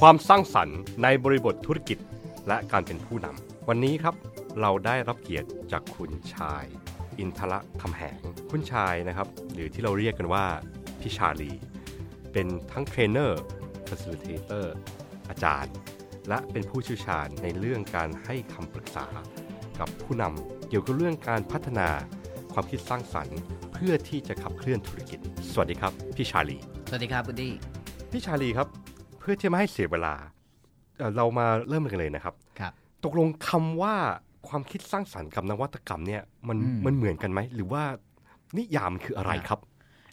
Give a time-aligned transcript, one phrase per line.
[0.00, 1.98] ความสร้างสรรค์ในบริบทธุรกิจ
[2.48, 4.14] และการเป็นผู้นำวันนี้ครับ
[4.60, 6.64] เราได้รับเกียรติจากคุณชาย
[7.18, 8.20] อินทระคำแหง
[8.50, 10.44] คุณชายนะครับ หรือที่เราเรียกกันว่า
[11.00, 11.52] พี่ชาลี
[12.32, 13.42] เป็นทั้ง trainer
[13.88, 14.66] facilitator
[15.28, 15.74] อาจารย์
[16.28, 19.06] และเป็นผู้เชี่ยวชาญในเรื่องการให้คำปรึกษา
[19.78, 21.88] กับผู้นำเกี่ยวกับเรื่องการพัฒนา
[22.52, 23.38] ความคิดสร้างสรรค์
[23.72, 25.18] เพื่อที่จะขับเคลื่อนธุรกิจ
[25.52, 26.58] สวัสดีครับ พี่ชาลี
[26.88, 27.73] สวัสดีครับคุณดี้
[28.14, 28.68] พี่ชาลีครับ
[29.18, 30.14] เพื่อที่ไม่ให้เสียเวลา
[30.98, 32.72] เอ่อเรามาเริ่มกันเลยนะครับครับ
[33.04, 33.94] ตกลงคำว่า
[34.48, 37.82] ความคิดสร้างสรรค์กับนวัตกรรมเนี่ยมันอืมมันเหมือนกันไหมหรือว่า
[38.56, 39.60] นิยามมันคืออะไรครับ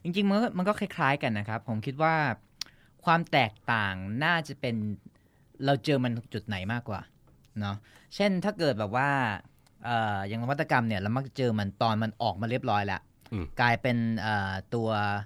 [0.03, 2.15] จริงๆมันก็มันก็คล้ายๆกันนะครับ ผมคิดว่า
[3.05, 4.75] ความแตกต่างน่าจะเป็น
[5.65, 7.01] เราเจอมันจุดไหนมากกว่า
[7.59, 7.75] เนาะ
[8.15, 9.09] เช่นถ้าเกิดแบบว่า
[9.85, 13.01] เอ่ออย่างนวัตกรรมเนี่ยเรามักจะเจอมันตอนมันออกมาเรียบร้อยแล้ว
[13.33, 15.17] อืมกลายเป็นเอ่อตัวเอ่อ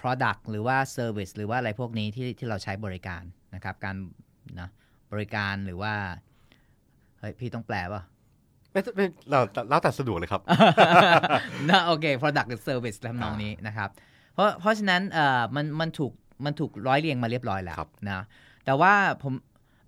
[0.00, 3.22] product หรือว่า service หรือว่าอะไรพวกนี้ที่ที่เราใช้บริการ
[3.54, 3.96] นะครับ การ
[4.60, 4.68] นะ
[5.12, 5.94] บริการหรือว่า
[7.18, 8.02] เฮ้ย พี่ต้องแปลป่ะ
[8.72, 10.42] ไม่ไม่เราแล้วแต่สะดวกเลยครับ
[11.70, 13.88] นะโอเค product หรือ service ทำนองนี้นะครับ
[14.34, 16.12] เพราะเพราะฉะนั้นเอ่อมันมันถูก
[16.44, 18.24] มันถูกร้อยเรียงมาเรียบร้อยแล้วครับนะ
[18.64, 19.34] แต่ว่าผม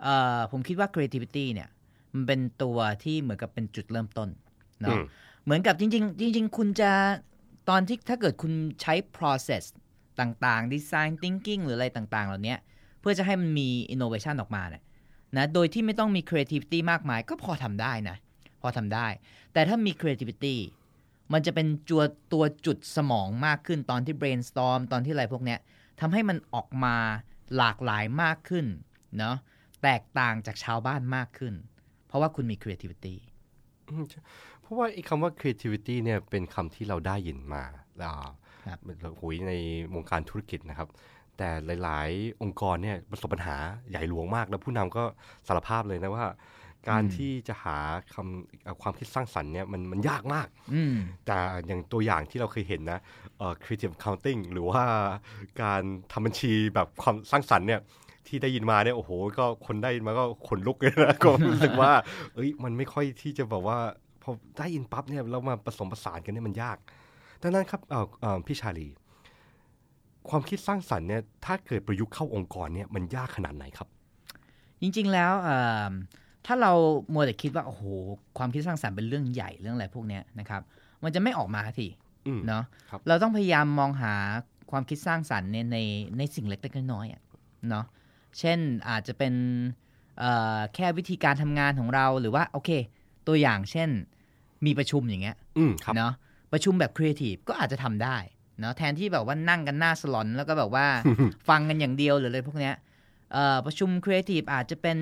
[0.02, 1.68] เอ่อผมคิดว่า creativity เนี่ย
[2.14, 4.28] มันเป็นตัวที่เหมือนกับเป็นจุดเริ่มต้น
[4.82, 5.02] อืเนาะม
[5.44, 6.90] เหมือนกับจริง ๆ จริง ๆ คุณจะ
[7.70, 9.64] ตอนที่ถ้าเกิดคุณใช้ process
[10.20, 12.56] ต่างๆ design thinking หรืออะไรต่างๆ เหล่านี้
[13.00, 14.82] เพื่อจะให้มันมี innovation ออกมาเนี่ย
[15.36, 18.16] นะโดยที่ไม่ต้องมี creativity มากมายก็พอทำได้นะ
[18.62, 19.06] พอทำได้
[19.52, 20.56] แต่ถ้ามี creativity
[21.32, 25.58] มันจะเป็นจัวตัวจุดสมองมากขึ้นตอนที่ brainstorm ตอนที่อะไรพวกเนี้ย
[26.00, 26.96] ทำให้มันออกมา
[27.56, 28.66] หลากหลายมากขึ้น
[29.18, 29.36] เนาะ
[29.82, 31.54] แตกต่างจากชาวบ้านมากขึ้น
[32.06, 33.14] เพราะว่าคุณมี creativity
[34.70, 37.62] ราะว่าไอ้คำว่า creativity เนี่ยเป็นคำที่เราได้ยินมา
[38.02, 38.26] อ่า
[38.66, 39.52] ครับเราหุยใน
[39.94, 40.88] วงการธุรกิจนะครับ
[41.36, 41.48] แต่
[41.82, 43.56] หลาย ๆ องค์กรเนี่ยประสบปัญหา
[43.90, 45.04] ใหญ่หลวงมาก แล้วผู้นำก็
[45.46, 46.26] สารภาพเลยนะว่า
[46.90, 47.78] การที่จะหา
[48.14, 51.36] คำเอ่อความคิดสร้างสรรค์เนี่ยมันมันยากมากอืมแต่
[51.66, 53.00] อย่างตัวอย่างที่เราเคยเห็นนะ
[53.38, 54.82] เอ่อ creative accounting หรือว่า
[55.62, 55.82] การ
[56.12, 57.80] ทำบัญชีแบบความสร้างสรรค์เนี่ย
[58.26, 61.92] ที่ได้ยินมาเนี่ยโอ้โห ก็คนได้ยินมาก็ขนลุกเลยนะก็รู้สึกว่า
[62.34, 63.78] เอ้ยมันไม่ค่อยที่จะแบบว่า
[64.22, 66.78] พอได้ยินปั๊บเนี่ยเรามาผสมผสานกันเนี่ยมันยาก
[67.42, 68.88] ดังนั้นครับเอ่อเอ่อพี่ชาลี
[70.28, 73.88] ความคิดสร้างสรรค์เนี่ยถ้าเกิดประยุกต์เข้าองค์กรเนี่ยมันยากขนาดไหนครับ
[74.80, 75.60] จริงๆแล้วเอิ่
[75.90, 75.92] ม
[76.46, 76.72] ถ้าเรา
[77.12, 77.82] มัวแต่คิดว่าโอ้โห
[78.38, 80.62] ความคิดสร้างสรรค์เป็นเรื่องใหญ่เรื่องอะไรพวกเนี้ยนะครับ
[81.02, 81.88] มันจะไม่ออกมาที
[82.26, 84.14] อืมเนาะครับเราต้องพยายามมองหา
[84.70, 85.78] ความคิดสร้างสรรค์ในใน
[86.18, 87.22] ในสิ่งเล็กๆน้อยๆอะ
[87.70, 87.84] เนาะ
[88.38, 89.34] เช่นอาจจะเป็น
[90.18, 92.70] เอ่อแค่วิธีการทำงานของเราหรือว่าโอเค
[93.30, 93.90] ตัวอย่างเช่น
[94.66, 96.12] มีประชุมอย่างเงี้ยอืมครับเนาะ
[96.52, 98.16] ประชุมแบบครีเอทีฟก็อาจจะทำได้
[98.60, 100.86] เนาะแทนที่แบบว่านั่งกันหน้าสลอน แล้วก็แบบว่า
[101.48, 102.74] ฟังกันอย่างเดียวหรืออะไรพวกเนี้ย
[103.32, 104.98] เอ่อประชุมครีเอทีฟอาจจะเป็น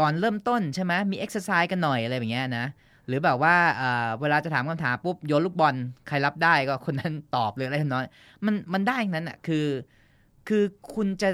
[0.00, 2.66] ก่อนเริ่มต้นใช่ไหมมีเอ็กซ์ไซส์กันหน่อยอะไรอย่างเงี้ยนะ
[3.06, 5.74] หรือแบบว่าเอ่อเวลาจะถามคำถามปุ๊บโยนลูกบอล
[6.08, 8.12] ใครรับได้ก็คนนั้นตอบเลยอะไรทำนองนั้น
[8.46, 9.66] มันมันได้อย่างนั้นอะคือ
[10.48, 10.62] คือ
[10.94, 11.30] คุณจะ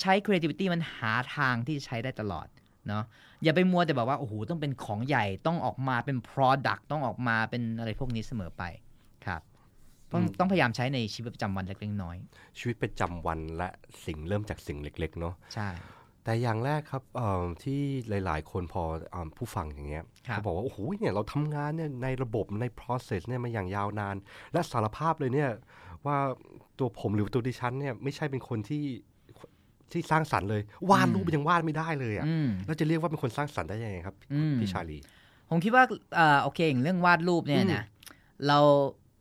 [0.00, 2.46] ใช้ creativity มันหาทางที่จะใช้ได้ตลอด
[2.88, 3.04] เนาะ
[3.42, 8.62] อย่าไปมัวแต่แบบว่าโอ้โหต้องเป็นของใหญ่ต้องออกมาเป็น product ต้องออกมาเป็นอะไรพวกนี้เสมอไป
[9.26, 9.42] ครับ
[10.12, 12.16] ต้องอืมต้องพยายามใช้ในชีวิตประจำวันเล็กๆน้อย
[12.58, 13.68] ชีวิตประจำวันและ
[14.06, 15.70] สิ่งเริ่มจากสิ่งเล็ก ๆ เนาะๆใช่
[16.24, 24.16] แต่อย่างแรกครับเอ่อที่หลาย ๆ คนพอเอ่อผู้ฟังอย่างเงี้ยครับเขาบอกว่าโอ้โหเนี่ยเราทำงานเนี่ยในระบบใน process เนี่ยมาอย่างยาวนาน
[24.52, 25.50] และสารภาพเลยเนี่ย
[26.06, 26.16] ว่า
[26.78, 28.84] ตัวผมหรือตัวดิฉันเนี่ยไม่ใช่เป็นคนที่
[29.92, 34.98] ที่สร้างสรรค์เลยวาดรูปยังวาดไม่ได้เลยอะ่ะอืมแล้วจะเรียกว่าเป็นคนสร้างสรรค์ได้ยังไงครับอืมพี่ชาลี
[35.50, 37.84] ผมคิดว่าเอ่อโอเคอย่างเรื่องวาดรูปเนี่ยนะ
[38.46, 38.58] เรา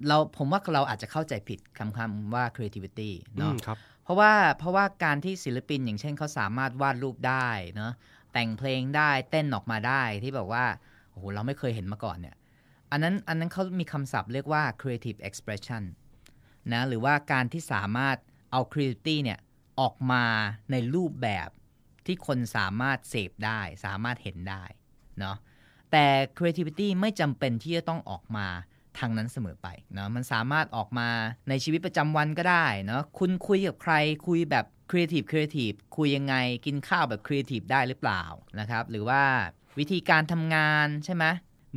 [0.07, 7.93] เราผมว่าเราอาจจะเข้าใจผิดคำคำว่า creativity อืเนาะมครับเพราะว่าเพราะว่าการที่ศิลปินอย่างเช่นเขาสามารถวาดรูปได้เนาะ
[8.33, 10.65] แต่งเพลงได้เต้นออกมาได้ที่แบบว่า
[11.11, 12.35] โอ้โหเราไม่เคยเห็นมาก่อนเนี่ย
[12.91, 15.83] อันนั้นอันนั้นเขามีคำศัพท์เรียกว่า creative expression
[16.73, 18.17] นะหรือว่าการที่สามารถ
[18.51, 19.39] เอา creativity เนี่ย
[19.79, 20.23] ออกมา
[20.71, 21.49] ในรูปแบบ
[22.05, 24.63] ที่คนสามารถเสพได้ สามารถเห็นได้
[25.19, 25.37] เนาะ
[25.91, 26.05] แต่
[26.37, 28.47] creativity ไม่จำเป็นที่จะต้องออกมา
[28.99, 31.09] ทางนั้นเสมอไปเนาะมันสามารถออกมา
[31.49, 33.93] ในชีวิตประจำวันก็ได้เนาะคุณคุยกับใคร
[34.27, 36.35] คุยแบบ creative creative คุยยังไง
[36.65, 38.23] กินข้าวแบบครีเอทีฟได้หรือเปล่า
[38.59, 39.21] นะครับ หรือว่า
[39.79, 41.25] วิธีการทำงานใช่ไหม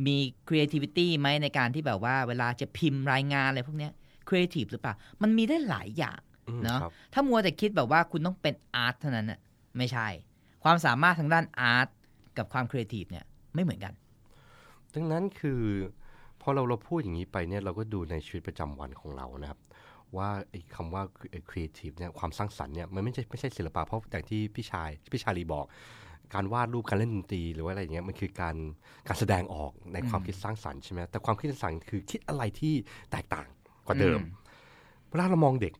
[0.05, 3.89] มี creativity ไหมในการที่แบบว่าเวลาจะพิมพ์รายงานอะไรพวกนี้
[4.29, 6.19] creative หรือเปล่า มันมีได้หลายอย่าง
[6.63, 9.39] เนาะครับถ้ามัวแต่คิดแบบว่าคุณต้องเป็น art เท่านั้นน่ะ
[9.77, 10.07] ไม่ใช่
[10.63, 11.87] ความสามารถทางด้าน art
[12.37, 13.93] กับความครีเอทีฟเนี่ยไม่เหมือนกัน
[14.95, 15.61] ดังนั้นคือ
[16.41, 19.59] พอเราเราพูดอย่างนี้ไปเนี่ยเราก็ดูในชีวิตประจำวันของเรานะครับ
[20.17, 21.03] ว่าไอ้คำว่า
[21.49, 25.65] creative เนี่ยความสร้างสรรค์เนี่ยมันไม่ใช่ไม่ใช่ศิลปะเพราะอย่างที่พี่ชายพี่ชาลีบอก
[26.33, 28.55] การวาดรูปการเล่นดนตรีหรือว่าอะไรอย่างเงี้ยมันคือการ
[29.07, 32.73] การแสดงออกในความคิดสร้างสรรค์ใช่ไหมแต่ความคิดสร้างสรรค์คือคิดอะไรที่
[33.11, 33.47] แตกต่าง
[33.85, 34.25] กว่าเดิมอืม
[35.09, 35.73] เวลาเรามองเด็ก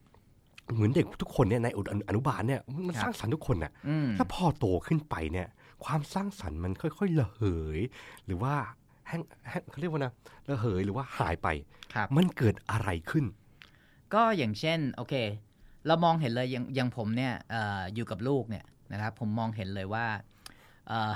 [0.75, 1.67] เหมือนเด็กทุกคนเนี่ยใน
[2.09, 5.47] อนุบาลเนี่ยมันครับสร้างสรรค์ทุกคนน่ะอืมถ้าพอโตขึ้นไปเนี่ย
[5.85, 7.41] ความสร้างสรรค์มันค่อยๆระเห
[7.77, 7.79] ย
[8.25, 8.53] หรือว่า
[9.07, 10.11] แห้งแห้งเขาเรียกว่านะ
[10.49, 11.47] ระเหยหรือว่าหายไป
[11.93, 13.25] ครับมันเกิดอะไรขึ้น
[14.13, 15.15] ก็อย่างเช่นโอเค
[15.87, 20.05] เรามองเห็นเลยอย่างอย่างผมเนี่ยเอออยู่กับลูกเนี่ยนะครับ ผมมองเห็นเลยว่า
[20.87, 21.13] เอ่อ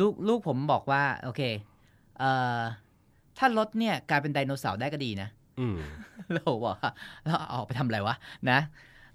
[0.00, 1.42] ลูกลูกผมบอกว่า โอเค
[2.18, 2.60] เอ่อ
[3.38, 5.41] ถ้ารถเนี่ยกลายเป็นไดโนเสาร์ได้ก็ดีนะอืม
[6.34, 6.76] เราบอกว่า
[7.26, 8.14] เราเอาอกไปทำอะไรวะ
[8.50, 8.58] นะ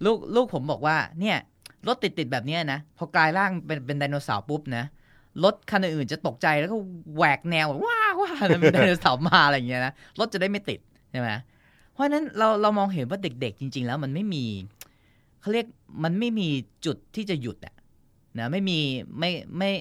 [0.06, 1.38] ลูกลูกผมบอกว่า เนี่ย
[1.88, 4.84] รถติดติดแบบนี้นะพอกลายร่างเป็นเป็นไดโนเสาร์ปุ๊บนะ
[5.44, 6.78] รถคันอื่นๆจะตกใจแล้วก็
[7.16, 10.80] แหวกแนวว้าวว้าแล้วเป็นไดโนเสาร์มาอะไรอย่างเงี้ยนะรถจะได้ไม่ติด
[11.12, 11.30] ใช่ไหม
[11.94, 14.46] เพราะนั้นเราเรามองเห็นว่าเด็ก ๆ จริง ๆ แล้วมันไม่มี
[15.42, 15.66] เขาเรียก
[16.04, 16.48] มันไม่มี
[16.86, 17.76] จุดที่จะหยุดอะ
[18.40, 18.80] นะไม่มี
[19.20, 19.72] ไม่ไม่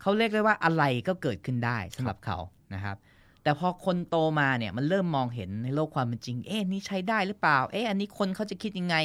[0.00, 2.38] เขาเรียกได้ว่าอะไรก็เกิดขึ้นได้สำหรับเขา
[2.74, 2.96] นะครับ
[3.48, 8.96] แต่พอคนโตมาเนี่ยมันเริ่มมองเห็นในโลกความเป็นจริง เอ๊ะนี่ใช้ได้หรือเปล่า เอ๊ะอันนี้คนเขาจะคิดยังไง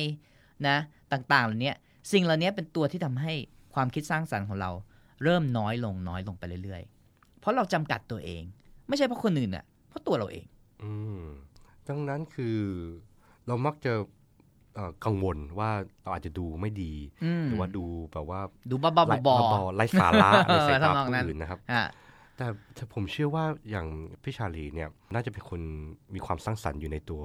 [0.67, 0.77] นะ
[1.11, 1.73] ต่างๆเหล่านี้
[2.11, 3.33] สิ่งเหล่านี้เป็นตัวที่ทำให้
[3.73, 4.71] ความคิดสร้างสรรค์ของเรา
[5.23, 8.43] เริ่มน้อยลงน้อยลงไปเรื่อยๆ เพราะเราจำกัดตัวเอง
[8.87, 10.45] ไม่ใช่เพราะคนอื่นอะเพราะตัวเราเอง
[10.83, 11.23] อืม
[11.87, 12.57] ดังนั้นคือ
[13.47, 13.93] เรามักจะ
[14.75, 16.93] เอ่อกังวลว่าเราอาจจะดูไม่ดี
[17.23, 18.41] อืมหรือว่าดูแบบว่า
[18.71, 21.83] ดูบ้าๆบอไร้ไร้สาระในสายตาทำนองผู้นั้นอื่นนะครับๆอะ
[22.37, 23.87] แต่แต่ผมเชื่อว่าอย่าง
[24.23, 25.61] พี่ชาลีเนี่ยน่าจะเป็นคน
[26.15, 27.23] มีความสร้างสรรค์อยู่ในตัว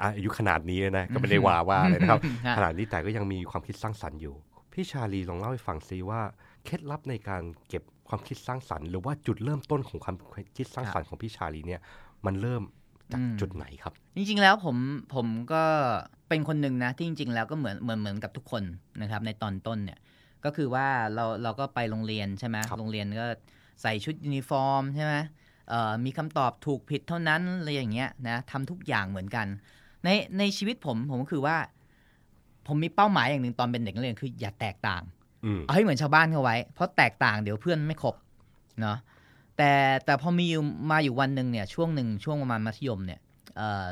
[0.00, 4.34] อะอายุขนาดนี้นะ ก็ไม่ได้ว่าว่าเลยนะครับฮะขนาดนี้แต่ก็ยังมีความคิดสร้างสรรค์อยู่
[4.72, 6.20] พี่ชาลีลองเล่าให้ฟังซิว่า
[6.64, 10.16] เคล็ดลับในการเก็บความคิดสร้างสรรค์ หรือว่าจุดเริ่มต้นของความ
[10.56, 11.80] คิดสร้างสรรค์ของพี่ชาลีเนี่ย
[12.26, 12.62] มันเริ่ม
[13.12, 14.76] จากอืมจุดไหนครับ จริงๆแล้วผม
[15.14, 15.64] ผมก็
[16.28, 18.62] เป็นคนหนึ่งนะที่จริง ๆ แล้วก็เหมือนเหมือนเหมือนกับทุกคน
[19.00, 19.98] นะครับ ในตอนต้นเนี่ย
[20.44, 23.26] ก็คือว่าเราเราก็ไปโรงเรียนใช่ไหมครับโรงเรียนก็
[23.82, 25.14] ใส่ชุดยูนิฟอร์มใช่ไหม
[25.68, 29.46] เอ่อมีคำตอบถูกผิดเท่านั้นอะไรอย่างเงี้ยนะทำทุกอย่างเหมือนกัน
[30.04, 30.08] ใน
[30.38, 31.56] ในชีวิตผมผมก็คือว่า
[32.66, 35.02] ผมมีเป้าหมายอย่างหนึ่งตอนเป็นเด็กนักเรียนคือ อย่าแตกต่าง
[35.44, 38.14] อืมเอาให้เหมือนชาวบ้านเขาไว้ เพราะแตกต่างเดี๋ยวเพื่อนไม่คบ
[38.80, 38.98] เนาะ
[39.56, 39.72] แต่
[40.04, 43.20] แต่พอมีอยู่มาอยู่วันหนึ่งเนี่ยช่วงหนึ่งช่วงประมาณมัธยมเนี่ย
[43.56, 43.86] เอ่อ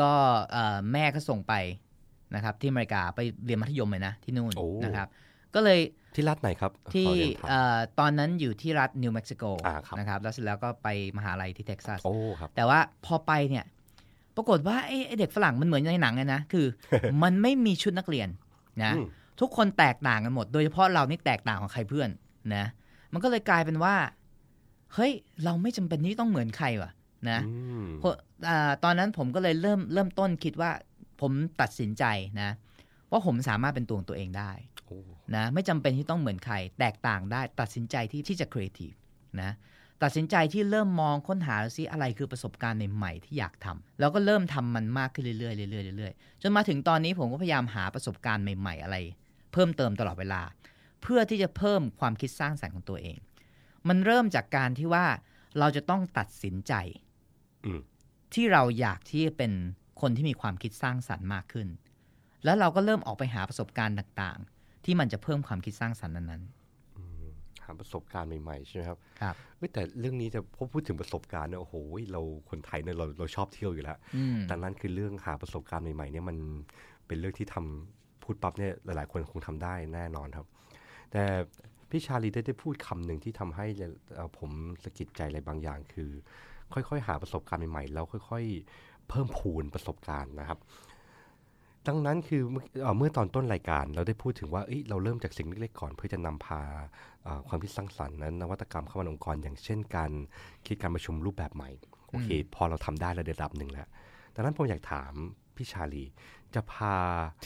[0.00, 0.10] ก็
[0.52, 1.54] เอ่อแม่ก็ส่งไป
[2.34, 5.08] นะครับที่อเมริกาไปเรียนมัธยมเลยนะที่นู่นโอ้นะครับ
[5.54, 5.80] ก็เลย
[6.14, 13.64] ที่รัฐไหนครับที่ขอเรียนถามเอ่อตอนนั้นอยู่ที่รัฐนิวเม็กซิโกอ่าครับนะครับแล้วเสร็จแล้วก็ไปมหาลัยที่เท็กซัสโอ้ครับแต่ว่าพอไปเนี่ย
[14.36, 16.66] ปรากฏว่าไอ้ไอ้เด็กฝรั่งมันเหมือนในหนังเลยนะคือ
[17.22, 18.28] มันไม่มีชุดนักเรียน
[18.84, 19.06] นะอืม
[19.40, 22.10] ทุกคนแตกต่างกันหมด โดยเฉพาะเรานี่แตกต่างกว่าใครเพื่อน
[22.54, 22.64] นะ
[23.12, 23.94] มันก็เลยกลายเป็นว่า
[24.94, 25.12] เฮ้ย
[25.44, 26.90] เราไม่จำเป็นที่ต้องเหมือนใครว่ะ
[27.30, 27.52] นะอื
[27.84, 28.14] มเพราะ
[28.48, 30.70] อ่าตอนนั้นผมก็เลยเริ่มเริ่มต้นคิดว่า
[31.20, 32.04] ผมตัดสินใจ
[32.40, 32.50] นะ
[33.10, 34.77] ว่าผมสามารถเป็นตัวของตัวเองได้โอ้
[35.36, 38.92] นะไม่จำเป็นที่ต้องเหมือนใคร แตกต่างได้ตัดสินใจที่ที่จะครีเอทีฟ
[39.42, 39.52] นะ
[40.02, 48.96] ตัดสินใจที่เริ่มมองค้นหาซิอะไรคือประสบการณ์ใหม่ๆที่อยากทำแล้วก็เริ่มทำมันมากขึ้นเรื่อยๆเรื่อยๆเรื่อยๆจนมาถึงตอนนี้ผมก็พยายามหาประสบการณ์ใหม่ ๆ อะไร
[49.52, 50.42] เพิ่มเติมตลอดเวลา
[51.02, 53.18] เพื่อที่จะเพิ่มความคิดสร้างสรรค์ของตัวเอง
[53.88, 55.06] มันเริ่มจากการที่ว่า
[55.58, 56.72] เราจะต้องตัดสินใจ
[57.66, 57.80] อืม
[58.34, 59.52] ที่เราอยากที่จะเป็น
[60.00, 61.68] คนที่มีความคิดสร้างสรรค์มากขึ้น
[62.44, 66.42] แล้วเราก็เริ่มออกไปหาประสบการณ์ต่างๆ ที่มันจะเพิ่มความคิดสร้างสรรค์นั้น
[66.96, 67.26] อืม
[67.64, 71.74] หาประสบการณ์ใหม่ๆใช่ไหมครับครับเฮ้ยแต่เรื่องนี้จะพอพูดถึงประสบการณ์เนี่ยโอ้โห
[72.12, 72.20] เรา
[72.50, 76.36] คนไทยเนี่ยเราเราชอบเที่ยวอยู่แล้วๆอืมดังนั้นคือเรื่องหาประสบการณ์ใหม่ๆเนี่ยมัน
[77.06, 80.46] เป็นเรื่องที่ทำพูดปั๊บเนี่ยหลายๆ คนคงทำได้แน่นอนครับ
[81.12, 81.22] แต่
[81.90, 83.66] พี่ชาลีได้ได้พูดคำหนึ่งที่ทำให้
[84.14, 84.50] เอ่อผม
[84.84, 86.10] สะกิดใจอะไรบางอย่างคือ
[86.72, 88.44] ค่อยๆ หาประสบการณ์ใหม่ๆ แล้วค่อย
[88.76, 90.58] ๆ เพิ่มพูนประสบการณ์นะครับ
[91.86, 96.60] ดังนั้นคือเมื่อเอ่อเมื่อตอนต้นรายการเราได้พูดถึงว่าเอ้ยเราเริ่มจากสิ่งเล็กๆก่อน เพื่อจะนำพา
[97.22, 100.10] เอ่อความคิดสร้างสรรค์นั้นนวัตกรรมเข้ามาในองค์กรอย่างเช่นการ
[100.66, 101.70] คิดการประชุมรูปแบบใหม่
[102.10, 103.88] โอเค พอเราทำได้ระดับหนึ่งแล้ว
[104.34, 105.12] ดังนั้นผมอยากถาม
[105.56, 106.04] พี่ชาลี
[106.54, 106.94] จะพา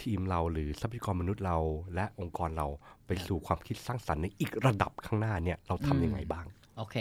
[0.00, 1.58] ทีมเราหรือทรัพยากรมนุษย์เรา
[1.94, 2.66] และองค์กรเรา
[3.06, 6.46] ไปสู่ความคิดสร้างสรรค์ในอีกระดับข้างหน้าเนี่ยเราทำยังไงบ้าง
[6.76, 6.96] โอเค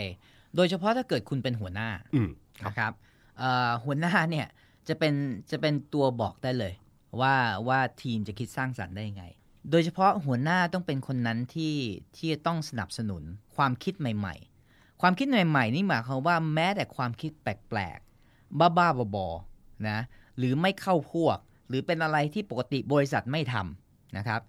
[0.55, 2.29] โดยเฉพาะถ้าเกิดคุณเป็นหัวหน้าอืม
[2.63, 2.91] นะครับ
[3.37, 4.47] เอ่อหัวหน้าเนี่ย
[4.87, 5.13] จะเป็น
[5.51, 6.73] จะเป็นตัวบอกได้เลย
[7.19, 7.35] ว่า
[7.67, 9.25] ว่าทีมจะคิดสร้างสรรค์ได้ยังไง
[9.71, 11.75] โดยเฉพาะหัวหน้าต้องเป็นคนนั้นที่
[12.15, 13.23] ที่จะต้องสนับสนุน
[13.55, 14.35] ความคิดใหม่
[14.67, 19.99] ๆ ความคิดใหม่ ๆ นี่หมายความว่าแม้แต่ความคิดแปลกๆ บ้าๆบอๆนะ
[20.37, 21.37] หรือไม่เข้าพวก
[21.67, 24.41] หรือเป็นอะไรที่ปกติบริษัทไม่ทำนะครับ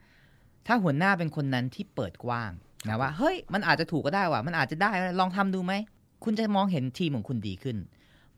[0.66, 2.50] ถ้าหัวหน้าเป็นคนนั้นที่เปิดกว้าง
[2.88, 4.90] นะว่าเฮ้ยมันอาจจะถูกก็ได้ว่ะมันอาจจะได้
[5.20, 5.72] ลองทำดูไหม
[6.24, 7.76] คุณจะมองเห็นทีมของคุณดีขึ้น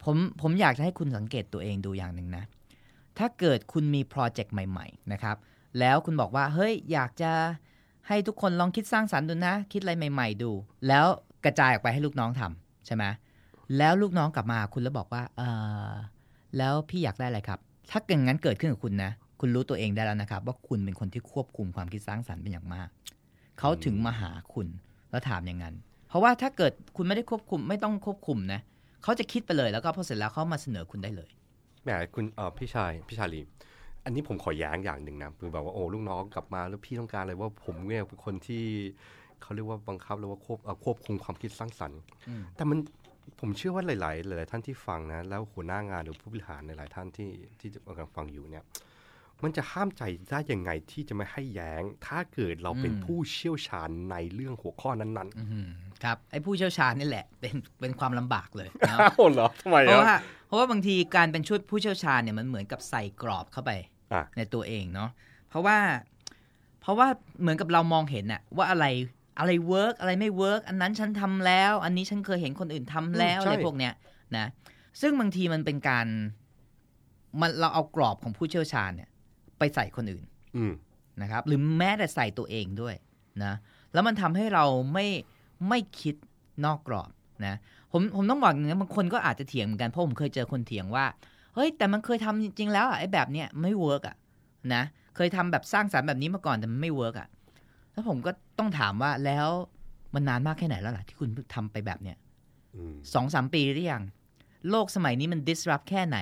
[0.05, 2.45] ผมผมอยากจะให้คุณสังเกตตัวเองดูอย่างหนึ่งนะ
[3.19, 5.37] ถ้าเกิดคุณมีโปรเจกต์ใหม่ ๆ นะครับ
[5.79, 7.33] แล้วคุณบอกว่าเฮ้ยอยากจะ
[8.09, 10.51] ให้ทุกคนลองคิดสร้างสรรค์ดูนะ คิดอะไรใหม่ ๆ ดู
[10.89, 11.07] แล้ว
[11.45, 13.05] กระจายออกไปให้ลูกน้องทำใช่ไหม
[13.79, 15.43] แล้วลูกน้องกลับมาคุณแล้วบอกว่าเอ
[15.91, 15.93] อ
[16.59, 17.59] แล้วพี่อยากได้อะไรครับ
[17.91, 22.89] ถ้าเกิดงั้นเกิดขึ้นกับคุณนะ คุณรู้ตัวเองได้แล้วนะครับ ว่าคุณเป็นคนที่ควบคุมความคิดสร้างสรรค์เป็นอย่างมาก
[23.59, 24.67] เขาถึงมาหาคุณ
[25.11, 25.75] แล้วถามอย่างนั้น
[26.09, 28.61] เพราะว่าถ้าเกิดคุณไม่ได้ควบคุมไม่ต้องควบคุมนะ
[29.03, 31.31] เขาจะคิดไปเลยแล้วก็พอเสร็จแล้วเขามาเสนอคุณได้เลย
[31.85, 33.41] แหมคุณเออพี่ชายพี่ชาลี
[34.05, 38.65] อันนี้ผมขอแย้งอย่างหนึ่งนะคือแบบว่าโอ้ลูกน้องกลับมาแล้วพี่ต้องการอะไรว่าผมเนี่ยเป็นคนที่
[39.43, 42.79] เขาเรียกว่าบังคับหรือว่าควบเอ่อควบคุมความคิดสร้างสรรค์อืมแต่มัน
[43.41, 48.65] ผมเชื่อว่าหลาย ๆ หลาย ๆ ท่านที่ฟังนะ แล้วหัวหน้างานหรือผู้บริหารหลายๆท่านที่ที่กำลังฟังอยู่เนี่ย
[49.43, 55.69] มันจะห้ามใจได้ยังไงที่จะไม่ให้แย้ง ถ้าเกิดเราเป็นอืมผู้เชี่ยวชาญในเรื่องหัวข้อนั้นอืม
[56.05, 63.71] ครับไอ้ผู้เชี่ยวชาญนี่แหละเป็นเป็นความลำบากเลยนะๆอ้าวเหรอทำไมเพราะอะว่าเพราะว่าบางทีการเป็นชุดผู้เชี่ยวชาญเนี่ยมันเหมือนกับใส่กรอบเข้าไป
[64.13, 65.11] อะในตัวเองเนาะ
[65.49, 65.79] เพราะว่า
[66.81, 67.09] เพราะว่า
[67.41, 68.87] เหมือนกับเรามองเห็นอะว่าอะไร
[69.39, 73.93] อะไร work อะไรไม่ work อันนั้นฉันทำแล้ว อันนี้ฉันเคยเห็นคนอื่นทำแล้วอะไรพวกเนี้ย
[74.37, 74.47] นะ
[75.01, 76.07] ซึ่งบางทีมันเป็นการ
[77.41, 79.11] มันเราเอากรอบของผู้เชี่ยวชาญเนี่ย
[79.59, 80.25] ไปใส่คนอื่น
[80.57, 80.73] อืม
[81.23, 82.95] นะครับ หรือแม้แต่ใส่ตัวเองด้วย
[83.45, 83.55] นะ
[83.93, 85.07] แล้วมันทำให้เราไม่
[85.69, 86.15] ไม่คิด
[86.65, 87.11] นอกกรอบ
[87.47, 87.55] นะ
[87.93, 91.07] ผมผมต้องบอกอย่างนี้บางคนก็อาจจะเถียงเหมือนกันเพราะผมเคยเจอคนเถียงว่า
[91.55, 94.17] เฮ้ยแต่มันเคยทำจริง ๆ แล้วอะไอ้แบบเนี้ยไม่ work อะ
[94.75, 94.83] นะ
[95.17, 97.29] เคยทำแบบสร้างสรรค์แบบนี้มาก่อนแต่มันไม่ work อะ
[97.93, 99.49] แล้วผมก็ต้องถามว่าแล้ว
[100.15, 102.17] มันนานมากแค่ไหนแล้วล่ะที่คุณทำไปแบบเนี้ย
[102.77, 104.03] อืมสองสามปีหรือยัง
[104.71, 106.19] โลกสมัยนี้มัน disrupt แค่ไหน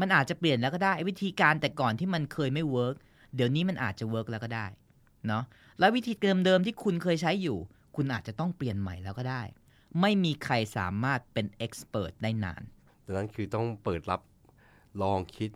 [0.00, 2.96] มันอาจจะเปลี่ยนแล้วก็ได้ไอ้วิธีการแต่ก่อนที่มันเคยไม่ work
[3.34, 4.66] เดี๋ยวนี้มันอาจจะ work แล้วก็ได้
[5.26, 5.42] เนาะ
[5.78, 6.12] แล้ววิธี
[6.44, 7.58] เดิมๆที่คุณเคยใช้อยู่
[7.96, 9.42] คุณอาจจะต้องเปลี่ยนใหม่แล้วก็ได้
[10.00, 12.62] ไม่มีใครสามารถเป็น expert ได้นาน
[13.06, 14.20] ดังนั้นคือต้องเปิดรับ
[15.02, 15.50] ลองคิด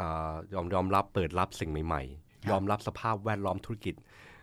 [0.00, 2.02] อายอมยอมรับเปิดรับสิ่งใหม่
[2.44, 3.94] ครับๆยอมรับสภาพแวดล้อมธุรกิจ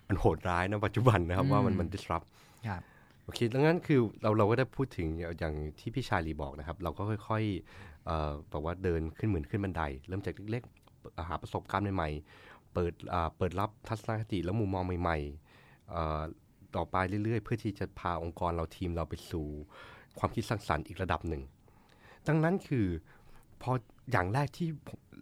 [0.07, 2.27] มันโหดร้ายนะปัจจุบันนะครับอืมว่ามันมัน disrupt
[2.67, 2.81] ครับ
[3.23, 5.07] โอเคดังนั้นคือเราเราก็ได้พูดถึง
[5.39, 16.21] อย่างที่พี่ชาลีบอกนะครับ เราก็ค่อยๆเอ่อแบบว่าเดินขึ้นเหมือนขึ้นบันได เริ่มจากเล็กๆหาประสบการณ์ใหม่ๆเปิดอ่าเปิดรับทัศนคติและมุมมองใหม่ๆเอ่อ
[16.75, 19.45] ต่อไปเรื่อยๆ เพื่อที่จะพาองค์กรเราทีมเราไปสู่
[20.19, 21.41] ความคิดสร้างสรรค์อีกระดับหนึ่ง
[22.27, 22.85] ดังนั้นคือ
[23.61, 23.71] พอ
[24.11, 24.69] อย่างแรกที่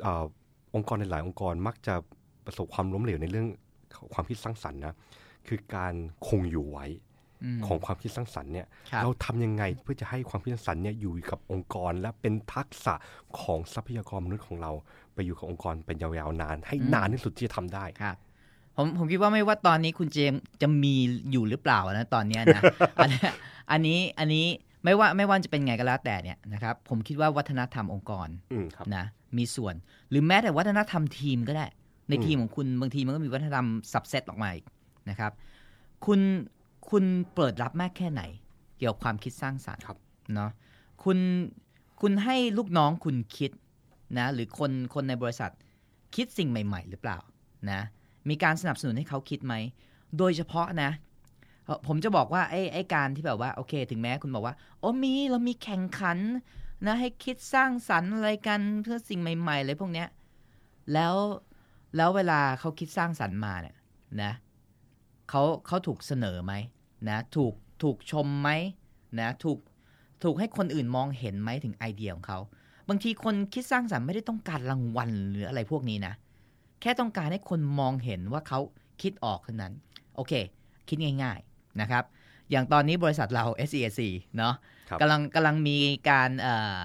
[0.01, 0.25] เออ
[0.75, 1.95] องค์กรในหลายองค์กรมักจะ
[2.45, 3.47] ประสบความล้มเหลวในเรื่อง
[4.13, 4.95] ความคิดสร้างสรรค์นะ
[5.47, 5.93] คือการ
[6.27, 6.85] คงอยู่ไว้
[7.57, 12.93] มของความคิดสร้างสรรค์เนี่ยครับเราทำยังไงเพื่อจะให้ความคิดสร้างสรรค์เนี่ยอยู่กับองค์กร และเป็นทักษะ
[13.41, 14.71] ของทรัพยากรมนุษย์ของเรา
[15.13, 18.15] ไปอยู่กับองค์กรเป็นยาวๆนาน ให้นานที่สุดที่จะทำได้ครับ
[18.77, 20.95] ผมผมคิดว่าไม่ว่าตอนนี้คุณเจมส์จะมี
[21.31, 22.61] อยู่หรือเปล่านะตอนเนี้ยนะ
[23.01, 23.29] อันเนี้ย
[23.71, 24.45] อันนี้อันนี้
[24.83, 29.05] ไม่ว่าไม่ว่าจะเป็นไงก็แล้วแต่เนี่ยนะครับผมคิดว่าวัฒนธรรมองค์กรอืมครับนะ
[29.37, 29.75] มีส่วน
[30.09, 31.65] หรือแม้แต่วัฒนธรรมทีมก็ได้
[32.09, 34.65] ในอืมทีมของคุณบางทีมันก็มีวัฒนธรรมสับเซตออกมาอีก
[35.09, 35.31] นะครับ
[36.05, 36.19] คุณ
[36.89, 37.03] คุณ
[37.35, 38.21] เปิดรับมากแค่ไหน
[38.77, 39.97] เกี่ยวกับความคิดสร้างสรรค์ครับ
[40.33, 40.51] เนาะ
[41.03, 41.17] คุณ
[42.01, 43.51] คุณให้ลูกน้องคุณคิด
[44.17, 45.51] นะหรือคนคนในบริษัท
[46.15, 47.17] คิดสิ่งใหม่ ๆ หรือเปล่า
[47.71, 47.81] นะ
[48.29, 49.53] มีการสนับสนุนให้เขาคิดไหม
[50.17, 50.91] โดยเฉพาะนะ
[51.87, 56.17] ผมจะบอกว่าไอ้ไอ้การที่แบบว่าโอเค ถึงแม้คุณบอกว่า โอ้มีเรามีแข่งขัน
[56.85, 60.07] นะให้คิดสร้างสรรค์อะไรกันเพื่อสิ่งใหม่ๆเลยพวกเนี้ย
[60.93, 61.15] แล้ว
[61.95, 63.75] แล้วเวลาเขาคิดสร้างสรรค์มาเนี่ย
[64.23, 64.31] นะ
[65.29, 66.53] เขาเขาถูกเสนอไหม
[67.09, 67.53] นะถูก
[67.83, 68.49] ถูกชมไหม
[69.19, 69.59] นะถูก
[70.23, 72.39] ถูกให้คนอื่นมองเห็นไหมถึงไอเดียของเขา
[72.89, 76.13] บางทีคนคิดสร้างสรรค์ไม่ได้ต้องการรางวัลหรืออะไรพวกนี้นะ
[76.81, 78.59] แค่ต้องการให้คนมองเห็นว่าเขา
[79.01, 79.73] คิดออกเท่านั้น
[80.15, 80.33] โอเค
[80.87, 82.03] คิดง่ายๆนะครับ
[82.51, 84.01] อย่างตอนนี้บริษัทเรา SESC
[84.37, 84.53] เนาะ
[84.89, 85.77] ครับกำลังกำลังมี
[86.09, 86.77] การเอ่อ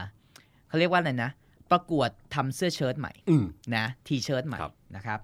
[0.68, 1.30] เขาเรียกว่าอะไรนะ
[1.70, 3.44] ประกวดทำเสื้อเชิ้ตใหม่อืม
[3.76, 5.20] นะทีเชิ้ตใหม่ครับนะครับ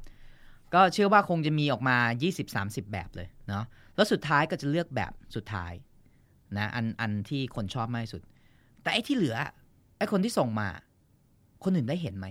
[0.74, 1.96] ก็เชื่อว่าคงจะมีออกมา
[2.46, 3.64] 20-30 แบบเลยเนาะ
[3.96, 5.72] แล้วสุดท้ายก็จะเลือกแบบสุดท้าย
[6.58, 8.22] นะอันอันที่คนชอบมากที่สุด
[8.82, 9.36] แต่ไอ้ที่เหลือ
[9.98, 10.68] ไอ้คนที่ส่งมา
[11.64, 12.26] คนอื่นได้เห็นไหม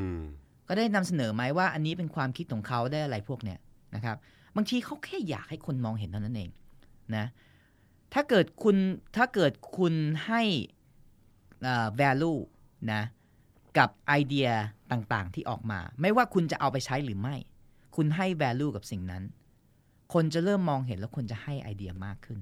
[0.00, 0.22] อืม
[0.68, 3.58] ก็ได้นำเสนอไหมว่าอันนี้เป็นความคิดของเขาได้อะไรพวกเนี้ย
[3.94, 4.16] นะครับ
[4.56, 6.50] บางทีเขาแค่อยากให้คนมองเห็นเท่านั้นเอง
[7.16, 7.26] นะ
[8.14, 8.76] ถ้าเกิดคุณ
[9.16, 9.94] ถ้าเกิดคุณ
[10.26, 10.42] ให้
[11.62, 12.38] เอ่อ value
[12.92, 13.02] นะ
[13.78, 14.48] กับไอเดีย
[14.92, 17.36] ต่างๆที่ออกมา ไม่ว่าคุณจะเอาไปใช้หรือไม่
[17.96, 19.22] คุณให้ value กับสิ่งนั้น
[20.14, 22.38] คนจะเริ่มมองเห็นแล้วคนจะให้ไอเดียมากขึ้น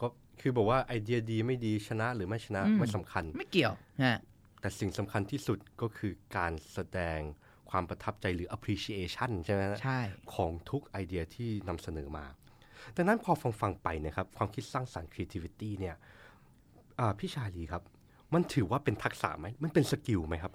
[0.00, 0.06] ก็
[0.40, 3.74] คือบอกว่าไอเดียดีไม่ดีชนะหรือไม่ชนะอืมไม่สำคัญ ไม่เกี่ยว
[4.04, 4.18] ฮะ
[4.64, 7.20] แต่สิ่งสำคัญที่สุดก็คือการแสดง
[7.70, 10.00] ความประทับใจหรือ appreciation ใช่ไหมฮะใช่
[10.34, 12.26] ของทุกไอเดียที่นำเสนอมา
[12.96, 15.96] ดังนั้นพอฟังฟังๆไปนะครับ ความคิดสร้างสรรค์ creativity เนี่ย
[16.98, 17.82] อ่าพี่ชาลีครับ
[18.34, 20.52] มันถือว่าเป็นทักษะไหม มันเป็นสกิลไหมครับ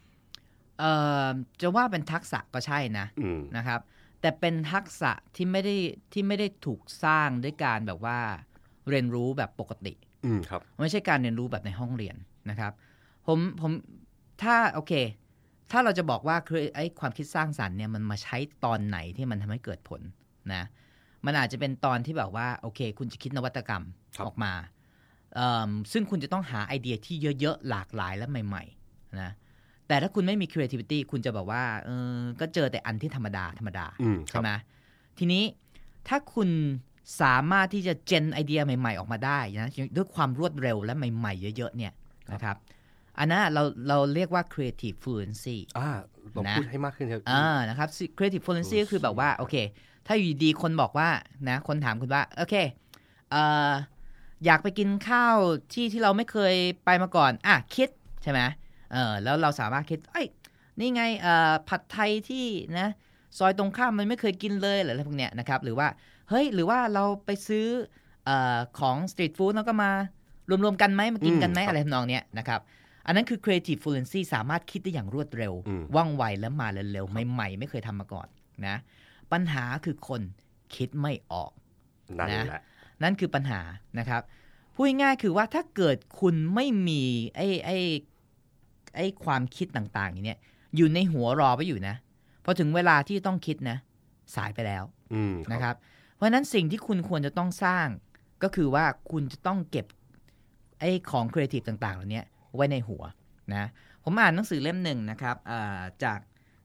[0.80, 0.92] เอ่
[1.26, 1.30] อ
[1.62, 3.80] จะว่าเป็นทักษะก็ใช่นะอืมนะครับ
[4.22, 5.76] แต่เป็นทักษะที่ไม่ได้
[6.14, 8.20] ที่ไม่ได้ถูกสร้างด้วยการแบบว่า
[8.90, 9.94] เรียนรู้แบบปกติ
[10.26, 12.16] อืมครับ ไม่ใช่การเรียนรู้แบบในห้องเรียน
[12.52, 12.74] นะครับ
[13.30, 13.72] ผมผม
[14.44, 14.94] ถ้าโอเค
[15.72, 20.02] ถ้าเราจะบอกว่าคือไอ้ความคิดสร้างสรรค์เนี่ยมันมาใช้ตอนไหนที่มันทำให้เกิดผล
[20.54, 20.64] นะ
[21.26, 23.84] มันอาจจะเป็นตอนที่แบบว่าโอเค คุณจะคิดนวัตกรรม
[24.16, 24.54] ครับออกมา
[25.36, 29.32] เอิ่มซึ่งคุณจะต้องหาไอเดียที่เยอะๆ หลากหลายและใหม่ๆนะ
[29.88, 34.50] แต่ถ้าคุณไม่มี creativity คุณจะแบบว่าเออก็เจอแต่อันที่ธรรมดาธรรมดาอืมครัใช่บไหม
[35.18, 35.44] ทีนี้
[36.08, 36.50] ถ้าคุณ
[37.22, 41.94] สามารถที่จะเจนไอเดียใหม่ ๆ ออกมาได้นะด้วยความรวดเร็วและใหม่ ๆ เยอะ ๆ เนี่ย
[42.34, 42.58] นะครับ
[43.20, 45.90] อันนั้นเราเราเรียกว่า creative fluency อ่า
[46.36, 49.56] ลองนะพูดให้มากขึ้นครับอ่านะครับ creative fluency ก็คือแบบว่า โอเค
[50.08, 51.10] ถ้าอยู่ดีๆคนบอกว่า
[51.50, 52.56] นะ คนถามคุณว่า โอเค
[53.32, 53.72] เอ่อ
[54.46, 55.36] อยากไปกินข้าว
[55.74, 56.54] ที่ที่เราไม่เคย
[56.86, 57.90] ไปมาก่อน อะ คิด
[58.24, 58.40] ใช่ไหม
[58.92, 60.28] เออแล้วเราสามารถคิด เอ้ย
[60.80, 62.46] นี่ไงเอ่อผัดไทยที่
[62.80, 62.90] นะ
[63.38, 65.88] ซอยตรงข้ามมันไม่เคยกินเลยหรืออะไรพวกเนี้ยนะครับ หรือว่า
[66.30, 67.66] เฮ้ย หรือว่าเราไปซื้อ
[68.26, 69.92] เออของสตรีทฟู้ดแล้วก็มา
[70.64, 72.60] รวมๆกันไหมมากินกันไหมอืมครับอะไรทำนองเนี้ยนะครับ
[73.06, 78.28] อันนั้นคือ creative fluency สามารถคิดได้อย่างรวดเร็วอืมว่องไวและมาเร็วๆใหม่ๆ ไม่เคยทำมาก่อน
[78.68, 78.76] นะ
[79.32, 80.22] ปัญหาคือคน
[80.76, 81.52] คิดไม่ออก
[82.20, 82.62] นั่นนะแหละ
[83.04, 83.62] นั่นคือปัญหา
[84.00, 84.22] นะครับ
[84.74, 87.04] พูดง่ายๆคือว่าถ้าเกิดคุณไม่มี
[87.36, 87.78] ไอ้ไอ้
[88.96, 90.40] ไอ้ความคิดต่างๆอย่างเนี้ย
[90.76, 91.96] อยู่ในหัวรอไว้อยู่นะ
[92.44, 93.78] พอถึงเวลาที่ต้องคิดนะ
[94.36, 95.76] สายไปแล้วอืมนะครับ
[96.16, 97.88] เพราะฉะนั้นสิ่งที่คุณควรจะต้องสร้าง
[98.44, 99.86] ก็คือว่าคุณจะต้องเก็บ
[100.80, 102.24] ไอ้ของครีเอทีฟต่างๆ เหล่านี้
[102.56, 103.04] ไว้ในหัว
[103.54, 103.70] นะ
[104.04, 106.20] ผมอ่านหนังสือเล่มหนึ่งนะครับอ่าจาก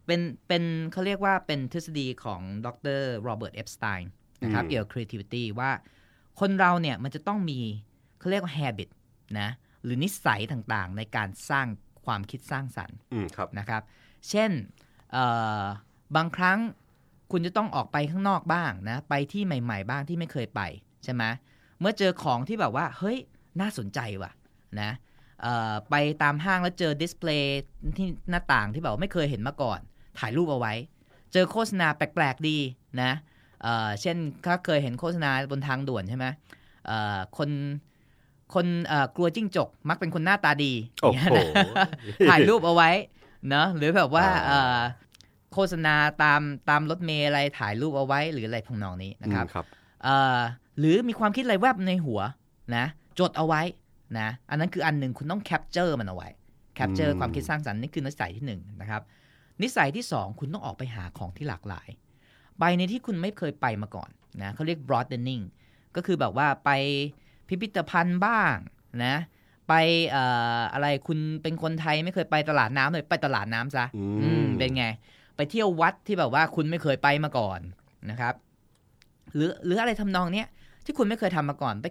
[0.06, 0.62] เป็นเป็น
[0.92, 4.10] เขาเรียกว่าเป็นทฤษฎีของดรโรเบิร์ตเอปสไตน์
[4.42, 5.70] นะครับเกี่ยวกับ creativity ว่า
[6.40, 7.60] คนเราเนี่ยมันจะต้องมี
[8.18, 8.90] เขาเรียกว่า habit
[9.40, 9.48] นะ
[9.82, 11.66] หรือนิสัยต่างๆ ในการสร้าง
[12.04, 13.82] ความคิดสร้างสรรค์อืมครับนะครับ
[14.28, 14.50] เช่น
[15.12, 15.24] เอ่
[15.62, 15.64] อ
[16.16, 16.58] บางครั้ง
[17.32, 20.60] คุณจะต้องออกไปข้างนอกบ้างนะไปที่ใหม่ ๆ บ้างที่ไม่เคยไป
[21.04, 21.22] ใช่ไหม
[21.80, 23.18] เมื่อเจอของที่แบบว่า เฮ้ย
[23.60, 24.32] น่าสนใจว่ะ
[24.80, 25.13] นะเอ่อ
[25.90, 27.62] ไปตามห้างแล้วเจอดิสเพลย์
[27.96, 29.80] ที่หน้าต่างที่แบบว่าไม่เคยเห็นมาก่อน
[30.18, 30.74] ถ่ายรูปเอาไว้
[31.32, 32.58] เจอโฆษณาแปลกๆดี
[33.02, 33.12] นะ
[33.62, 36.26] เอ่อเช่นถ้าเคยเห็นโฆษณาบนทางด่วนใช่ไหม
[36.86, 37.50] เอ่อคน
[38.54, 41.46] คนเอ่อกลัวจิ้งจก มักเป็นคนหน้าตาดีโอ้อย่างโหเงี้ย
[41.78, 41.88] นะ
[42.30, 42.90] ถ่ายรูปเอาไว้
[43.48, 44.78] เนอะหรือแบบว่าอ่าเอ่อ
[45.52, 49.64] โฆษณาตามตามรถเมล์อะไรถ่ายรูปเอาไว้หรืออะไรพวกทำนองนี้นะครับอืมครับ
[50.04, 50.38] เอ่อ
[50.78, 52.20] หรือมีความคิดอะไรแวบในหัว
[52.76, 52.84] นะ
[53.18, 53.62] จดเอาไว้
[54.20, 56.28] นะอันนั้นคืออันหนึ่งคุณต้อง capture มันเอาไว้
[56.74, 59.02] capture อืมความคิดสร้างสรรค์นี่คือนิสัยที่หนึ่งนะครับ
[59.62, 61.88] นิสัยที่สองคุณต้องออกไปหาของที่หลากหลาย
[62.60, 64.10] ไปในที่คุณไม่เคยไปมาก่อน
[64.42, 65.44] นะเขาเรียก broadening
[65.96, 66.70] ก็คือแบบว่าไป
[67.48, 68.54] พิพิธภัณฑ์บ้าง
[69.04, 69.16] นะ
[69.68, 69.74] ไป
[70.10, 70.24] เอ่
[70.58, 74.84] ออะไรคุณเป็นคนไทยไม่เคยไปตลาดน้ำเลยไปตลาดน้ำซะอือืมมเป็นไง
[75.36, 77.60] ไปเที่ยววัดที่แบบว่าคุณไม่เคยไปมาก่อน
[78.10, 78.34] นะครับ
[79.34, 80.48] หรือหรืออะไรทำนองเนี้ย
[80.84, 81.86] ที่คุณไม่เคยทำมาก่อน ไป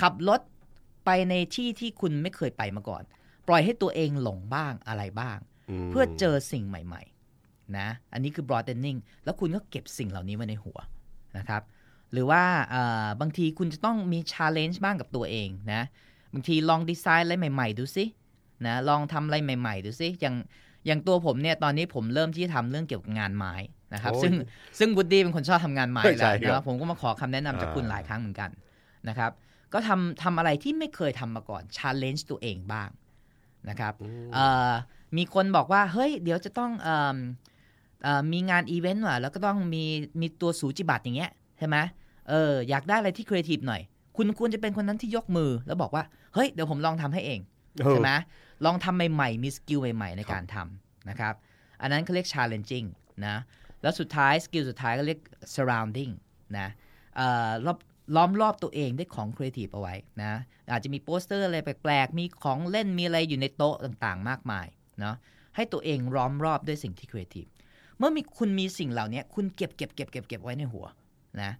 [0.00, 0.40] ขับรถ
[1.06, 3.02] ไปในที่ที่คุณไม่เคยไปมาก่อน
[3.48, 5.38] ปล่อยให้ตัวเองหลงบ้างอะไรบ้าง
[5.86, 7.02] มเพื่อเจอสิ่งใหม่
[7.38, 10.78] ๆ นะ อันนี้คือ broadening แล้วคุณก็เก็บสิ่งเหล่านี้ไว้ในหัว
[11.38, 11.62] นะครับ
[12.12, 15.82] หรือว่าเอ่อบางทีคุณจะต้องมี challenge บ้างกับตัวเองนะ
[16.34, 18.04] บางทีลองดีไซน์อะไรใหม่ ๆ ดูสิ
[18.66, 20.34] นะลองทำอะไรใหม่ ๆ ดูสิอย่าง
[20.86, 23.54] อย่างตัวผมเนี่ยตอนนี้ผมเริ่มที่จะทำเรื่องเกี่ยวกับงานไม้
[23.94, 24.32] นะครับโอ้ยซึ่ง
[24.78, 28.50] ซึ่งวูดดี้เป็นคนชอบทำงานไม้ใช่แล้วครับนะผมก็มาขอคำแนะนำจากคุณอ่าหลายครั้งเหมือนกัน
[29.08, 29.30] นะครับ
[29.72, 32.88] ก็ทำทำอะไรที่ไม่เคยทำมาก่อน challenge ตัวเองบ้าง
[33.68, 34.72] นะครับอืมเอ่อ
[35.16, 37.16] มีคนบอกว่า เฮ้ย เดี๋ยวจะต้องเอิ่ม
[38.02, 39.84] เอ่อมีงานอีเวนต์ว่ะแล้วก็ต้องมี
[40.20, 41.76] มีตัวสูจิบัตรอย่างเงี้ยใช่ไหม
[42.28, 43.82] เอออยากได้อะไรที่ครีเอทีฟหน่อย
[44.16, 47.40] คุณควรจะเป็นคนนั้นที่ยกมือแล้วบอกว่า เฮ้ย เดี๋ยวผมลองทำให้เอง
[47.90, 48.10] ใช่ไหม
[48.64, 51.34] ลองทำใหม่ๆ มี skill ใหม่ๆ ในการทำนะครับ
[51.80, 52.86] อันนั้นเขาเรียก challenging
[53.26, 53.36] นะ
[53.82, 55.20] แล้วสุดท้าย skill สุดท้ายก็เรียก
[55.54, 56.12] surrounding
[56.58, 56.68] นะ
[57.16, 57.78] เอ่อรอบ
[58.14, 60.32] ล้อมรอบตัวเองด้วยของครีเอทีฟเอาไว้นะ
[60.70, 64.66] อาจจะมีโปสเตอร์อะไรแปลกๆ มีของเล่นมีอะไรอยู่ในโต๊ะต่างๆ มากมาย
[65.00, 65.16] เนาะ
[65.56, 67.46] ให้ตัวเองล้อมรอบด้วยสิ่งที่ครีเอทีฟ
[67.98, 70.86] เมื่อมีคุณมีสิ่งเหล่านี้คุณเก็บเก็บเก็บเก็บเก็บไว้ในหัว
[71.42, 71.50] นะ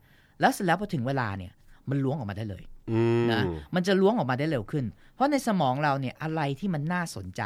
[0.40, 1.52] แล้วเสร็จแล้วพอถึงเวลาเนี่ย
[1.90, 3.42] มันล้วงออกมาได้เลยอืมนะ
[3.74, 7.42] มันจะล้วงออกมาได้เร็วขึ้น เพราะในสมองเราเนี่ยอะไรที่มันน่าสนใจ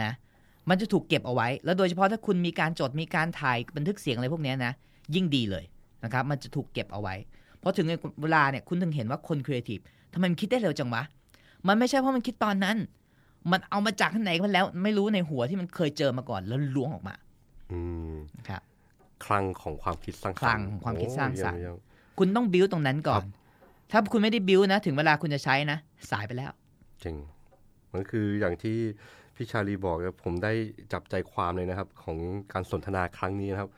[0.00, 0.10] นะ
[0.68, 4.72] มันจะถูกเก็บเอาไว้ แล้วโดยเฉพาะถ้าคุณมีการจดมีการถ่ายบันทึกเสียงอะไรพวกเนี้ยนะ
[5.14, 5.64] ยิ่งดีเลย
[6.04, 7.86] นะครับมันจะถูกเก็บเอาไว้เพราะถึง
[8.22, 9.78] เวลาเนี่ยคุณถึงเห็นว่าคนครีเอทีฟ
[10.12, 11.02] ทำไมมันคิดได้เร็วจังวะ
[11.68, 12.76] มันไม่ใช่เพราะมันคิดตอนนั้น
[13.50, 17.14] มันเอามาจากข้างไหนมันแล้ว ไม่รู้ในหัวที่มันเคยเจอมาก่อนแล้วล้วงออกมา
[17.72, 17.80] อื
[18.12, 18.62] มนะครับ
[19.24, 21.78] คลังของความคิดสร้างสรรค์คลังของความคิดสร้างสรรค์โอ้เยี่ยม
[22.18, 23.24] คุณต้องบิวตรงนั้นก่อน
[23.92, 25.78] ครับถ้าคุณไม่ได้บิวนะ ถึงเวลาคุณจะใช้นะ
[26.10, 26.50] สายไปแล้ว
[27.04, 27.16] จริง
[27.92, 28.76] มันคืออย่างที่
[29.34, 30.52] พี่ชาลีบอกนะผมได้
[30.92, 32.16] จับใจความเลยนะครับ ของ
[32.52, 33.70] การสนทนาครั้งนี้นะครับ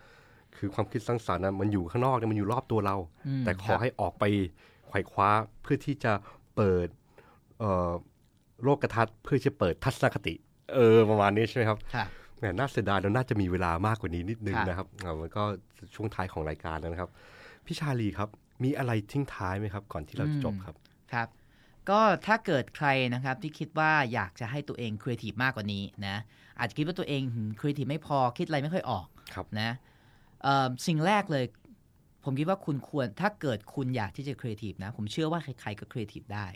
[0.56, 4.24] คือความคิดสร้างสรรค์นะมันอยู่ข้างนอกเนี่ยมันอยู่รอบตัวเราอืมแต่ขอครับให้ออกไป
[4.88, 5.28] ไขว่คว้า
[5.62, 6.12] เพื่อที่จะ
[6.56, 6.88] เปิด
[7.58, 7.90] เอ่อ
[8.62, 10.34] โลกทัศน์เพื่อจะเปิดทัศนคติ
[10.74, 12.04] เออประมาณนี้ใช่ไหมครับค่ะ
[12.38, 15.42] แหมน่าเสียดายเราน่าจะมีเวลามากกว่านี้นิดนึงครับนะครับอ่ามันก็
[15.94, 17.10] ช่วงท้ายของรายการแล้วนะครับ
[17.66, 18.28] พี่ชาลีครับ
[18.64, 20.76] มีอะไรทิ้งท้ายไหมครับ ก่อนที่เราจะจบครับ
[21.12, 21.28] ครับ
[21.90, 26.16] ก็ถ้าเกิดใครนะครับที่คิดว่าอยากจะให้ตัวเองครีเอทีฟมากกว่านี้นะ
[26.58, 27.22] อาจจะคิดว่าตัวเอง
[27.60, 29.93] ครีเอทีฟไม่พอคิดอะไรไม่ค่อยออกครับนะเอ่อ
[30.86, 31.44] สิ่งแรกเลย
[32.24, 36.46] ผมคิดว่าคุณควรถ้าเกิดคุณอยากที่จะครีเอทีฟนะ ผมเชื่อว่าใครๆก็ครีเอทีฟได้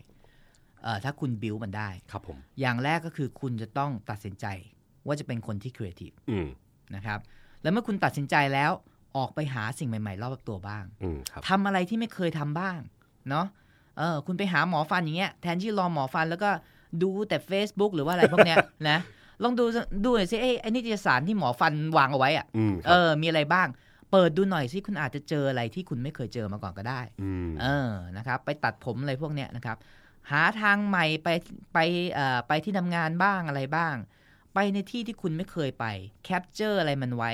[0.83, 4.47] เอ่อถ้าคุณบิวมันได้ครับผมอย่างแรกก็คือคุณจะต้องตัดสินใจ
[5.07, 6.47] ว่าจะเป็นคนที่ครีเอทีฟอืม
[6.95, 7.19] นะครับ
[7.63, 8.71] แล้วเมื่อคุณตัดสินใจแล้ว
[9.17, 12.79] ออกไปหาสิ่งใหม่ ๆ รอบตัวบ้างอืมครับทำอะไรที่ไม่เคยทำบ้าง
[13.29, 13.47] เนาะ
[13.99, 16.51] เออคุณไปหาหมอฟันอย่างเงี้ยแทนที่รอหมอฟันแล้วก็
[17.03, 18.99] ดูแต่ Facebook หรือว่าอะไรพวกเนี้ยนะ
[19.43, 19.65] ลองดู
[20.05, 23.69] ดูหน่อยสิไอ้ไอ้นิตยสารที่หมอฟันวางเอาไว้อะอืมครับเออมีอะไรบ้าง
[24.11, 29.77] เปิดดูหน่อยสิคุณอาจจะเจออะไรที่คุณไม่เคยเจอมาก่อนก็ได้อืมเออนะครับ ไปตัดผมอะไรพวกเนี้ยนะครับ
[30.31, 31.29] หาทางใหม่ไป
[31.75, 31.79] ไป
[32.13, 33.95] เอ่อไปที่ทำงานบ้างอะไรบ้าง
[34.55, 35.85] ไปในที่ที่คุณไม่เคยไป
[36.25, 37.33] capture อะไรมันไว้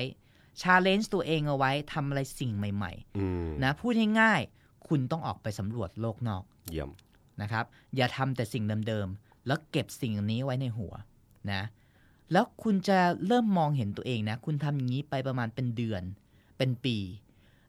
[0.61, 6.91] challenge ตัวเองเอาไว้ทำอะไรสิ่งใหม่ๆอืมนะพูดง่ายๆคุณต้องออกไปสำรวจโลกนอกเยี่ยม
[7.43, 7.65] นะครับ
[7.97, 10.95] อย่าทำแต่สิ่งเดิมๆ แล้วเก็บสิ่งนี้ไว้ในหัว
[11.53, 11.63] นะ
[12.35, 16.03] แล้วคุณจะเริ่มมองเห็นตัวเองนะ คุณทำอย่างนี้ไปประมาณเป็นเดือน
[16.59, 16.97] เป็นปี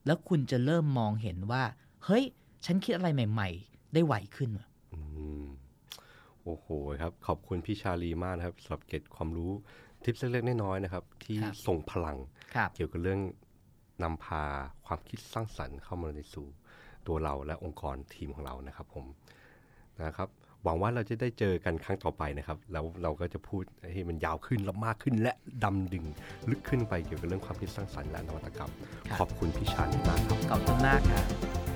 [0.05, 1.63] แล้วคุณจะเริ่มมองเห็นว่า
[2.05, 2.23] เฮ้ย
[2.65, 4.99] ฉันคิดอะไรใหม่ ๆ ได้ไวขึ้นว่ะอื
[5.43, 5.45] ม
[6.43, 6.67] โอ้โห
[7.01, 9.51] ครับ ขอบคุณพี่ชาลีมากนะครับสำหรับเกร็ดความรู้
[10.03, 12.17] ทิปเล็กๆน้อยๆนะครับ ที่ครับส่งพลัง
[12.55, 13.21] ครับเกี่ยวกับเรื่อง
[14.03, 14.43] นำพา
[14.85, 16.47] ความคิดสร้างสรรค์เข้ามาในสู่
[17.07, 19.05] ตัวเราและองค์กรทีมของเรานะครับผม
[20.03, 20.29] นะครับ
[20.65, 25.31] หวังว่าเราจะได้เจอกันครั้งต่อไปนะครับ แล้วเราก็จะพูดให้มันยาวขึ้นและมากขึ้นและ
[25.63, 26.05] ดำดึง
[26.49, 28.71] ลึกขึ้นไปเกี่ยวกับเรื่องความคิดสร้างสรรค์และนวัตกรรม
[29.07, 31.23] ครับขอบคุณพี่ชาลีมากครับขอบคุณมากครับ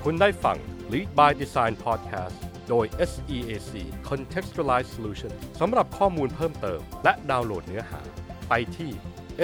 [0.04, 0.56] คุณได้ฟัง
[0.92, 2.34] Lead by Design Podcast
[2.68, 3.72] โดย SEAC
[4.08, 8.00] Contextualized Solution สำหรับข้อมูลเพิ่มเติม และดาวน์โหลดเนื้อหา
[8.48, 8.90] ไปที่